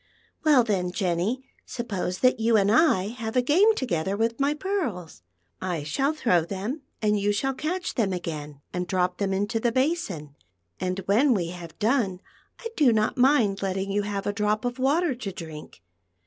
[0.43, 5.21] Well, then, Jenn\, suppose that you and I have a game together with my pearls.
[5.61, 9.71] I shall throw them, and you shall catcii them again and drop them into the
[9.71, 10.35] basin;
[10.79, 12.19] and when we have done,
[12.59, 15.01] I do not mind letting you have a drop lo THE PEARL FOONTAIN.
[15.01, 15.83] of water to drink.